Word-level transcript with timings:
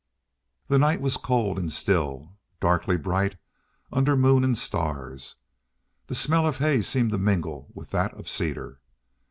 The 0.67 0.79
night 0.79 0.99
was 0.99 1.15
cold 1.15 1.59
and 1.59 1.71
still, 1.71 2.33
darkly 2.59 2.97
bright 2.97 3.37
under 3.93 4.17
moon 4.17 4.43
and 4.43 4.57
stars; 4.57 5.35
the 6.07 6.15
smell 6.15 6.47
of 6.47 6.57
hay 6.57 6.81
seemed 6.81 7.11
to 7.11 7.19
mingle 7.19 7.69
with 7.75 7.91
that 7.91 8.11
of 8.15 8.27
cedar. 8.27 8.79